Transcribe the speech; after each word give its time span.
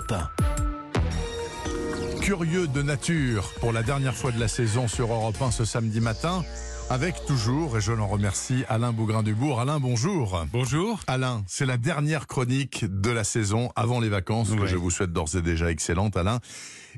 Europe 0.00 0.12
1. 2.16 2.20
Curieux 2.20 2.68
de 2.68 2.80
nature 2.82 3.52
pour 3.60 3.72
la 3.72 3.82
dernière 3.82 4.14
fois 4.14 4.30
de 4.32 4.40
la 4.40 4.48
saison 4.48 4.88
sur 4.88 5.12
Europe 5.12 5.36
1 5.40 5.50
ce 5.50 5.64
samedi 5.64 6.00
matin. 6.00 6.42
Avec 6.88 7.24
toujours, 7.26 7.76
et 7.76 7.80
je 7.80 7.92
l'en 7.92 8.06
remercie, 8.08 8.64
Alain 8.68 8.92
Bougrain-Dubourg. 8.92 9.60
Alain, 9.60 9.78
bonjour. 9.78 10.44
Bonjour. 10.52 11.00
Alain, 11.06 11.44
c'est 11.46 11.66
la 11.66 11.76
dernière 11.76 12.26
chronique 12.26 12.84
de 12.88 13.10
la 13.10 13.24
saison 13.24 13.70
avant 13.76 14.00
les 14.00 14.08
vacances, 14.08 14.50
que 14.50 14.66
je 14.66 14.76
vous 14.76 14.90
souhaite 14.90 15.12
d'ores 15.12 15.36
et 15.36 15.42
déjà 15.42 15.70
excellente, 15.70 16.16
Alain. 16.16 16.40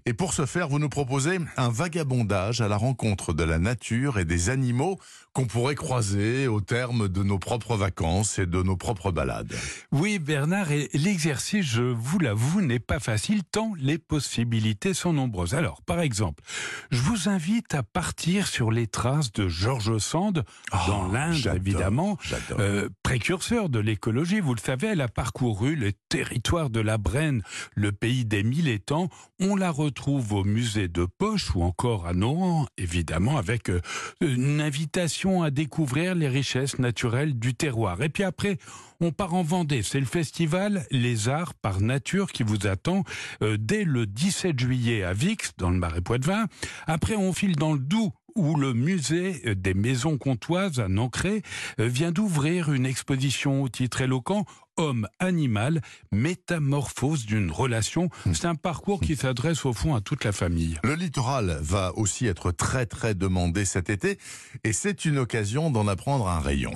Et 0.05 0.15
pour 0.15 0.35
ce 0.35 0.47
faire, 0.47 0.69
vous 0.69 0.81
nous 0.81 0.89
proposez 0.89 1.39
un 1.57 1.69
vagabondage 1.69 2.61
à 2.61 2.67
la 2.67 2.77
rencontre 2.77 3.33
de 3.33 3.45
la 3.45 3.59
nature 3.59 4.19
et 4.19 4.25
des 4.25 4.51
animaux 4.51 4.99
qu'on 5.33 5.47
pourrait 5.47 5.77
croiser 5.77 6.49
au 6.49 6.61
terme 6.61 7.09
de 7.09 7.23
nos 7.23 7.39
propres 7.39 7.77
vacances 7.77 8.39
et 8.39 8.47
de 8.47 8.63
nos 8.63 8.77
propres 8.77 9.13
balades. 9.13 9.55
Oui, 9.93 10.19
Bernard, 10.19 10.73
et 10.73 10.91
l'exercice, 10.93 11.65
je 11.65 11.83
vous 11.83 12.19
l'avoue, 12.19 12.61
n'est 12.61 12.81
pas 12.81 12.99
facile 12.99 13.43
tant 13.45 13.73
les 13.79 13.97
possibilités 13.97 14.93
sont 14.93 15.13
nombreuses. 15.13 15.55
Alors, 15.55 15.83
par 15.83 16.01
exemple, 16.01 16.43
je 16.91 17.01
vous 17.01 17.29
invite 17.29 17.75
à 17.75 17.83
partir 17.83 18.49
sur 18.49 18.73
les 18.73 18.89
traces 18.89 19.33
de 19.33 19.49
George 19.49 19.99
Sand 19.99 20.45
dans 20.89 21.09
Oh, 21.09 21.13
l'Inde, 21.13 21.35
j'adore, 21.35 21.57
évidemment. 21.57 22.19
Euh, 22.59 22.89
précurseur 23.03 23.69
de 23.69 23.79
l'écologie, 23.79 24.41
vous 24.41 24.55
le 24.55 24.61
savez, 24.61 24.89
elle 24.89 25.01
a 25.01 25.09
parcouru 25.09 25.77
les 25.77 25.93
territoires 26.09 26.71
de 26.71 26.81
la 26.81 26.99
Brenne, 26.99 27.43
le 27.75 27.93
pays 27.93 28.25
des 28.25 28.43
mille 28.43 28.69
étangs. 28.69 29.09
On 29.41 29.57
la 29.57 29.71
retrouve 29.71 29.92
au 30.31 30.45
musée 30.45 30.89
de 30.89 31.05
Poche 31.05 31.55
ou 31.55 31.63
encore 31.63 32.07
à 32.07 32.15
Nohant, 32.15 32.67
évidemment, 32.79 33.37
avec 33.37 33.71
euh, 33.71 33.81
une 34.21 34.61
invitation 34.61 35.43
à 35.43 35.51
découvrir 35.51 36.15
les 36.15 36.29
richesses 36.29 36.79
naturelles 36.79 37.39
du 37.39 37.55
terroir. 37.55 38.03
Et 38.03 38.09
puis 38.09 38.25
après, 38.25 38.59
on 39.01 39.13
part 39.13 39.35
en 39.35 39.43
Vendée. 39.43 39.83
C'est 39.83 40.01
le 40.01 40.07
festival 40.07 40.87
Les 40.91 41.29
Arts 41.29 41.55
par 41.55 41.81
Nature 41.81 42.33
qui 42.33 42.43
vous 42.43 42.67
attend 42.67 43.05
euh, 43.43 43.57
dès 43.59 43.85
le 43.85 44.07
17 44.07 44.59
juillet 44.59 45.03
à 45.03 45.13
Vix, 45.13 45.53
dans 45.59 45.71
le 45.71 45.79
Marais 45.79 46.01
Poitevin. 46.01 46.47
Après, 46.87 47.17
on 47.17 47.33
file 47.33 47.57
dans 47.57 47.73
le 47.73 47.79
Doubs 47.79 48.13
où 48.35 48.57
le 48.57 48.73
musée 48.73 49.43
euh, 49.47 49.55
des 49.55 49.75
maisons 49.75 50.19
comtoises 50.19 50.81
à 50.81 50.89
Nancré 50.89 51.43
vient 51.79 52.13
d'ouvrir 52.13 52.73
une 52.73 52.87
exposition 52.87 53.63
au 53.63 53.69
titre 53.69 54.01
éloquent 54.01 54.47
Homme-animal, 54.83 55.81
métamorphose 56.11 57.25
d'une 57.25 57.53
relation. 57.53 58.11
C'est 58.33 58.47
un 58.47 58.57
parcours 58.57 59.01
qui 59.01 59.15
s'adresse 59.15 59.65
au 59.65 59.73
fond 59.73 59.95
à 59.95 60.01
toute 60.01 60.25
la 60.25 60.33
famille. 60.33 60.77
Le 60.83 60.97
littoral 60.97 61.57
va 61.61 61.93
aussi 61.97 62.27
être 62.27 62.51
très 62.51 62.85
très 62.85 63.15
demandé 63.15 63.65
cet 63.65 63.91
été 63.91 64.19
et 64.65 64.73
c'est 64.73 65.05
une 65.05 65.19
occasion 65.19 65.71
d'en 65.71 65.87
apprendre 65.87 66.27
un 66.27 66.41
rayon. 66.41 66.73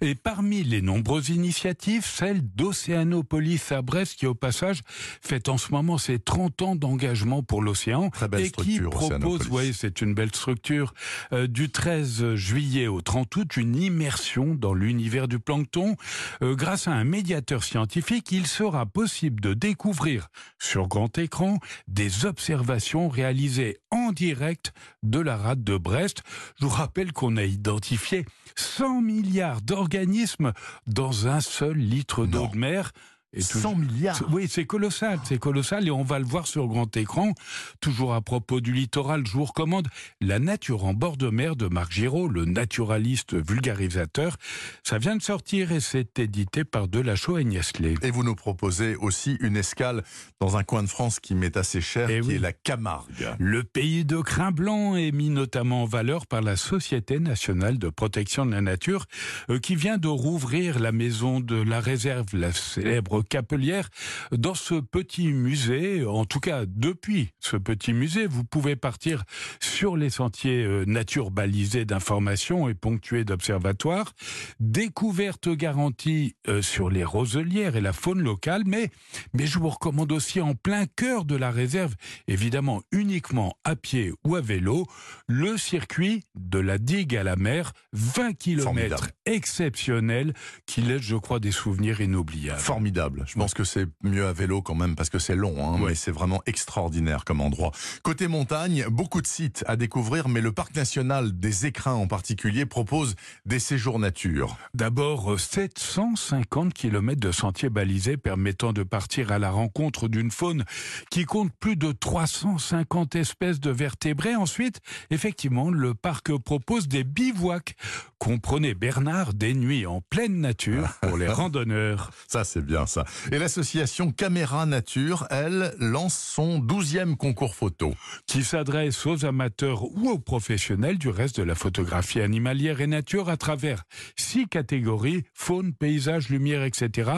Et 0.00 0.14
parmi 0.14 0.62
les 0.62 0.82
nombreuses 0.82 1.30
initiatives, 1.30 2.04
celle 2.04 2.42
d'Océanopolis 2.42 3.72
à 3.72 3.82
Brest 3.82 4.14
qui 4.16 4.26
au 4.26 4.34
passage 4.34 4.82
fête 5.20 5.48
en 5.48 5.58
ce 5.58 5.72
moment 5.72 5.98
ses 5.98 6.20
30 6.20 6.62
ans 6.62 6.76
d'engagement 6.76 7.42
pour 7.42 7.60
l'océan 7.60 8.10
et 8.38 8.50
qui 8.52 8.78
propose, 8.80 9.06
Océanopolis. 9.06 9.48
oui, 9.50 9.74
c'est 9.76 10.00
une 10.00 10.14
belle 10.14 10.30
structure, 10.30 10.94
euh, 11.32 11.48
du 11.48 11.70
13 11.70 12.34
juillet 12.34 12.86
au 12.86 13.00
30 13.00 13.34
août, 13.34 13.56
une 13.56 13.74
immersion 13.74 14.54
dans 14.54 14.74
l'univers 14.74 15.26
du 15.26 15.40
plancton. 15.40 15.96
Euh, 16.42 16.54
grâce 16.54 16.86
à 16.86 16.92
un 16.92 17.04
médiateur 17.04 17.47
scientifique, 17.56 18.30
il 18.30 18.46
sera 18.46 18.84
possible 18.84 19.40
de 19.40 19.54
découvrir 19.54 20.28
sur 20.58 20.86
grand 20.86 21.16
écran 21.16 21.58
des 21.86 22.26
observations 22.26 23.08
réalisées 23.08 23.78
en 23.90 24.12
direct 24.12 24.72
de 25.02 25.18
la 25.18 25.36
rade 25.36 25.64
de 25.64 25.76
Brest. 25.78 26.22
Je 26.60 26.66
vous 26.66 26.70
rappelle 26.70 27.12
qu'on 27.12 27.36
a 27.36 27.44
identifié 27.44 28.26
100 28.56 29.00
milliards 29.00 29.62
d'organismes 29.62 30.52
dans 30.86 31.26
un 31.26 31.40
seul 31.40 31.76
litre 31.76 32.26
d'eau 32.26 32.48
de 32.48 32.56
mer. 32.56 32.92
Et 33.34 33.42
tout- 33.42 33.58
100 33.58 33.74
milliards 33.76 34.18
oui, 34.30 34.46
c'est 34.48 34.64
colossal, 34.64 35.18
c'est 35.24 35.38
colossal 35.38 35.86
et 35.86 35.90
on 35.90 36.02
va 36.02 36.18
le 36.18 36.24
voir 36.24 36.46
sur 36.46 36.66
grand 36.66 36.96
écran. 36.96 37.34
Toujours 37.80 38.14
à 38.14 38.22
propos 38.22 38.60
du 38.62 38.72
littoral, 38.72 39.26
je 39.26 39.32
vous 39.32 39.44
recommande 39.44 39.88
La 40.22 40.38
nature 40.38 40.84
en 40.86 40.94
bord 40.94 41.16
de 41.18 41.28
mer 41.28 41.54
de 41.54 41.66
Marc 41.66 41.92
Giraud, 41.92 42.28
le 42.28 42.46
naturaliste 42.46 43.34
vulgarisateur. 43.34 44.36
Ça 44.82 44.96
vient 44.98 45.14
de 45.16 45.22
sortir 45.22 45.72
et 45.72 45.80
c'est 45.80 46.18
édité 46.18 46.64
par 46.64 46.88
Delachaux 46.88 47.36
et 47.38 47.44
Niesley. 47.44 47.94
Et 48.02 48.10
vous 48.10 48.24
nous 48.24 48.34
proposez 48.34 48.96
aussi 48.96 49.36
une 49.40 49.56
escale 49.56 50.04
dans 50.40 50.56
un 50.56 50.64
coin 50.64 50.82
de 50.82 50.88
France 50.88 51.20
qui 51.20 51.34
m'est 51.34 51.56
assez 51.58 51.80
cher, 51.82 52.08
Eh 52.10 52.20
qui 52.20 52.28
oui. 52.28 52.34
est 52.36 52.38
la 52.38 52.52
Camargue. 52.54 53.28
Le 53.38 53.62
pays 53.62 54.04
de 54.06 54.18
crin 54.20 54.52
blanc 54.52 54.96
est 54.96 55.12
mis 55.12 55.28
notamment 55.30 55.82
en 55.82 55.86
valeur 55.86 56.26
par 56.26 56.40
la 56.40 56.56
Société 56.56 57.18
nationale 57.20 57.78
de 57.78 57.88
protection 57.90 58.46
de 58.46 58.52
la 58.52 58.62
nature, 58.62 59.04
euh, 59.50 59.58
qui 59.58 59.76
vient 59.76 59.98
de 59.98 60.08
rouvrir 60.08 60.78
la 60.78 60.92
maison 60.92 61.40
de 61.40 61.56
la 61.56 61.80
réserve, 61.80 62.26
la 62.32 62.52
célèbre 62.52 63.17
Capelière. 63.22 63.88
Dans 64.32 64.54
ce 64.54 64.74
petit 64.74 65.28
musée, 65.32 66.04
en 66.04 66.24
tout 66.24 66.40
cas 66.40 66.64
depuis 66.66 67.30
ce 67.40 67.56
petit 67.56 67.92
musée, 67.92 68.26
vous 68.26 68.44
pouvez 68.44 68.76
partir 68.76 69.24
sur 69.60 69.96
les 69.96 70.10
sentiers 70.10 70.64
euh, 70.64 70.84
nature 70.86 71.30
balisés 71.30 71.84
d'informations 71.84 72.68
et 72.68 72.74
ponctués 72.74 73.24
d'observatoires, 73.24 74.12
découverte 74.60 75.48
garantie 75.48 76.34
euh, 76.48 76.62
sur 76.62 76.90
les 76.90 77.04
roselières 77.04 77.76
et 77.76 77.80
la 77.80 77.92
faune 77.92 78.22
locale, 78.22 78.62
mais, 78.66 78.90
mais 79.32 79.46
je 79.46 79.58
vous 79.58 79.68
recommande 79.68 80.12
aussi 80.12 80.40
en 80.40 80.54
plein 80.54 80.86
cœur 80.86 81.24
de 81.24 81.36
la 81.36 81.50
réserve, 81.50 81.94
évidemment 82.26 82.82
uniquement 82.92 83.56
à 83.64 83.76
pied 83.76 84.12
ou 84.24 84.36
à 84.36 84.40
vélo, 84.40 84.86
le 85.26 85.56
circuit 85.56 86.24
de 86.34 86.58
la 86.58 86.78
digue 86.78 87.16
à 87.16 87.22
la 87.22 87.36
mer, 87.36 87.72
20 87.92 88.34
km 88.34 88.64
Formidable. 88.64 89.08
exceptionnel 89.26 90.34
qui 90.66 90.82
laisse, 90.82 91.02
je 91.02 91.16
crois, 91.16 91.40
des 91.40 91.52
souvenirs 91.52 92.00
inoubliables. 92.00 92.60
Formidable. 92.60 93.07
Je 93.26 93.34
pense 93.34 93.54
que 93.54 93.64
c'est 93.64 93.86
mieux 94.02 94.26
à 94.26 94.32
vélo 94.32 94.62
quand 94.62 94.74
même 94.74 94.94
parce 94.96 95.10
que 95.10 95.18
c'est 95.18 95.36
long, 95.36 95.54
hein, 95.58 95.80
Ouais. 95.80 95.88
mais 95.90 95.94
c'est 95.94 96.10
vraiment 96.10 96.42
extraordinaire 96.46 97.24
comme 97.24 97.40
endroit. 97.40 97.72
Côté 98.02 98.28
montagne, 98.28 98.84
beaucoup 98.90 99.20
de 99.22 99.26
sites 99.26 99.64
à 99.66 99.76
découvrir, 99.76 100.28
mais 100.28 100.40
le 100.40 100.52
parc 100.52 100.74
national 100.74 101.38
des 101.38 101.66
Écrins 101.66 101.94
en 101.94 102.06
particulier 102.06 102.66
propose 102.66 103.14
des 103.46 103.58
séjours 103.58 103.98
nature. 103.98 104.56
D'abord, 104.74 105.32
euh, 105.32 105.38
750 105.38 106.72
km 106.74 107.20
de 107.20 107.32
sentiers 107.32 107.68
balisés 107.70 108.16
permettant 108.16 108.72
de 108.72 108.82
partir 108.82 109.32
à 109.32 109.38
la 109.38 109.50
rencontre 109.50 110.08
d'une 110.08 110.30
faune 110.30 110.64
qui 111.10 111.24
compte 111.24 111.52
plus 111.60 111.76
de 111.76 111.92
350 111.92 113.14
espèces 113.16 113.60
de 113.60 113.70
vertébrés. 113.70 114.34
Ensuite, 114.36 114.80
effectivement, 115.10 115.70
le 115.70 115.94
parc 115.94 116.36
propose 116.38 116.88
des 116.88 117.04
bivouacs. 117.04 117.74
Comprenez, 118.18 118.74
Bernard, 118.74 119.34
des 119.34 119.54
nuits 119.54 119.86
en 119.86 120.00
pleine 120.00 120.40
nature 120.40 120.88
pour 121.02 121.16
les 121.16 121.28
randonneurs. 121.28 122.10
Ça, 122.26 122.44
c'est 122.44 122.64
bien 122.64 122.86
ça. 122.86 122.97
Et 123.32 123.38
l'association 123.38 124.12
Caméra 124.12 124.66
Nature, 124.66 125.26
elle, 125.30 125.74
lance 125.78 126.16
son 126.16 126.60
12e 126.60 127.16
concours 127.16 127.54
photo. 127.54 127.94
qui 128.26 128.44
s'adresse 128.44 129.06
aux 129.06 129.24
amateurs 129.24 129.84
ou 129.84 130.10
aux 130.10 130.18
professionnels 130.18 130.98
du 130.98 131.08
reste 131.08 131.38
de 131.38 131.42
la 131.42 131.54
photographie 131.54 132.20
animalière 132.20 132.80
et 132.80 132.86
nature 132.86 133.28
à 133.28 133.36
travers 133.36 133.84
six 134.16 134.46
catégories, 134.46 135.24
faune, 135.34 135.72
paysage, 135.72 136.28
lumière, 136.28 136.64
etc. 136.64 137.10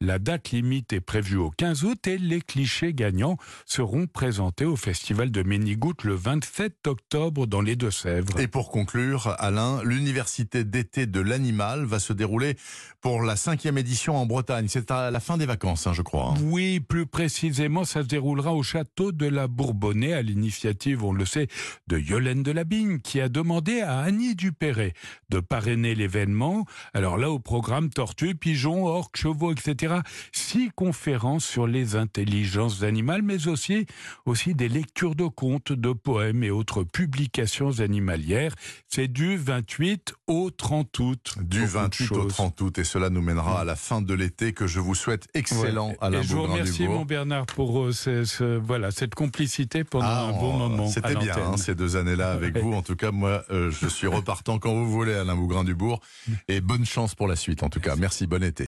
La 0.00 0.18
date 0.18 0.50
limite 0.50 0.92
est 0.92 1.00
prévue 1.00 1.36
au 1.36 1.50
15 1.50 1.84
août 1.84 2.06
et 2.06 2.18
les 2.18 2.40
clichés 2.40 2.92
gagnants 2.94 3.36
seront 3.66 4.06
présentés 4.06 4.64
au 4.64 4.76
Festival 4.76 5.30
de 5.30 5.42
Ménigoutte 5.42 6.04
le 6.04 6.14
27 6.14 6.86
octobre 6.86 7.46
dans 7.46 7.60
les 7.60 7.76
Deux-Sèvres. 7.76 8.38
Et 8.40 8.48
pour 8.48 8.70
conclure, 8.70 9.34
Alain, 9.38 9.82
l'université 9.84 10.64
d'été 10.64 11.06
de 11.06 11.20
l'animal 11.20 11.84
va 11.84 11.98
se 11.98 12.12
dérouler 12.12 12.56
pour 13.00 13.22
la 13.22 13.36
cinquième 13.36 13.78
édition 13.78 14.16
en 14.16 14.26
Bretagne. 14.26 14.66
C'est 14.68 14.90
à 14.90 15.10
la 15.10 15.20
fin 15.22 15.38
des 15.38 15.46
vacances, 15.46 15.86
hein, 15.86 15.94
je 15.94 16.02
crois. 16.02 16.34
hein. 16.36 16.40
Oui, 16.42 16.80
plus 16.80 17.06
précisément, 17.06 17.84
ça 17.84 18.02
se 18.02 18.08
déroulera 18.08 18.52
au 18.52 18.62
château 18.62 19.10
de 19.12 19.26
la 19.26 19.48
Bourbonnais 19.48 20.12
à 20.12 20.20
l'initiative, 20.20 21.02
on 21.04 21.12
le 21.12 21.24
sait, 21.24 21.48
de 21.86 21.96
Yolaine 21.98 22.42
de 22.42 22.52
Labigne 22.52 22.98
qui 22.98 23.20
a 23.20 23.28
demandé 23.30 23.80
à 23.80 24.00
Annie 24.00 24.34
Dupéret 24.34 24.92
de 25.30 25.40
parrainer 25.40 25.94
l'événement. 25.94 26.66
Alors 26.92 27.16
là, 27.16 27.30
au 27.30 27.38
programme 27.38 27.88
tortues, 27.88 28.34
pigeons, 28.34 28.84
orques, 28.84 29.16
chevaux, 29.16 29.52
etc. 29.52 29.94
Six 30.32 30.70
conférences 30.74 31.44
sur 31.46 31.66
les 31.66 31.96
intelligences 31.96 32.82
animales, 32.82 33.22
mais 33.22 33.46
aussi, 33.46 33.86
aussi 34.26 34.54
des 34.54 34.68
lectures 34.68 35.14
de 35.14 35.26
contes, 35.26 35.72
de 35.72 35.92
poèmes 35.92 36.42
et 36.44 36.50
autres 36.50 36.82
publications 36.84 37.78
animalières. 37.80 38.54
C'est 38.88 39.08
du 39.08 39.36
28 39.36 40.14
au 40.26 40.50
30 40.50 40.98
août. 40.98 41.34
Du 41.40 41.60
Beaucoup 41.60 41.70
de 41.70 41.72
28 41.72 42.04
au 42.04 42.14
choses. 42.22 42.32
30 42.32 42.60
août, 42.60 42.78
et 42.78 42.84
cela 42.84 43.08
nous 43.10 43.22
mènera 43.22 43.60
à 43.60 43.64
la 43.64 43.76
fin 43.76 44.02
de 44.02 44.14
l'été 44.14 44.52
que 44.52 44.66
je 44.66 44.80
vous 44.80 44.94
souhaite 44.94 45.11
excellent, 45.34 45.88
Ouais. 45.90 45.96
Alain 46.00 46.20
Et 46.20 46.22
je 46.22 46.34
vous 46.34 46.42
remercie, 46.42 46.86
mon 46.88 47.04
Bernard, 47.04 47.46
pour 47.46 47.80
euh, 47.84 47.92
ce- 47.92 48.24
ce- 48.24 48.58
voilà, 48.58 48.90
cette 48.90 49.14
complicité 49.14 49.84
pendant 49.84 50.06
Ah, 50.08 50.24
un 50.28 50.32
bon 50.32 50.52
moment. 50.52 50.86
à 50.86 50.88
C'était 50.88 51.14
bien 51.16 51.34
hein, 51.36 51.56
ces 51.56 51.74
deux 51.74 51.96
années-là 51.96 52.32
avec 52.32 52.56
vous. 52.58 52.72
En 52.74 52.82
tout 52.82 52.96
cas, 52.96 53.10
moi, 53.10 53.44
euh, 53.50 53.70
je 53.70 53.88
suis 53.88 54.06
repartant 54.06 54.58
quand 54.58 54.72
vous 54.72 54.90
voulez, 54.90 55.14
Alain 55.14 55.34
Bougrain-Dubourg. 55.36 56.00
Et 56.48 56.60
bonne 56.60 56.84
chance 56.84 57.14
pour 57.14 57.26
la 57.28 57.36
suite, 57.36 57.62
en 57.62 57.68
tout 57.68 57.80
cas. 57.80 57.96
Merci, 57.96 58.26
bon 58.26 58.42
été. 58.42 58.52